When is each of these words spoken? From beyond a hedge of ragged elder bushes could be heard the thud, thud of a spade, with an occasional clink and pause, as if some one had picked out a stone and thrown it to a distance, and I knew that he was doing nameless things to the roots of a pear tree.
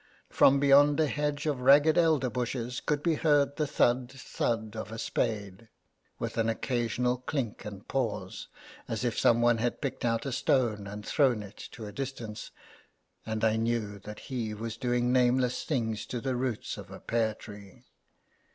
From 0.31 0.59
beyond 0.59 0.99
a 0.99 1.05
hedge 1.05 1.45
of 1.45 1.61
ragged 1.61 1.95
elder 1.95 2.31
bushes 2.31 2.81
could 2.83 3.03
be 3.03 3.13
heard 3.13 3.55
the 3.57 3.67
thud, 3.67 4.11
thud 4.11 4.75
of 4.75 4.91
a 4.91 4.97
spade, 4.97 5.69
with 6.17 6.39
an 6.39 6.49
occasional 6.49 7.17
clink 7.17 7.65
and 7.65 7.87
pause, 7.87 8.47
as 8.87 9.05
if 9.05 9.15
some 9.19 9.43
one 9.43 9.59
had 9.59 9.79
picked 9.79 10.03
out 10.03 10.25
a 10.25 10.31
stone 10.31 10.87
and 10.87 11.05
thrown 11.05 11.43
it 11.43 11.57
to 11.73 11.85
a 11.85 11.91
distance, 11.91 12.49
and 13.27 13.43
I 13.43 13.57
knew 13.57 13.99
that 13.99 14.21
he 14.21 14.55
was 14.55 14.75
doing 14.75 15.13
nameless 15.13 15.65
things 15.65 16.07
to 16.07 16.19
the 16.19 16.35
roots 16.35 16.79
of 16.79 16.89
a 16.89 16.99
pear 16.99 17.35
tree. 17.35 17.83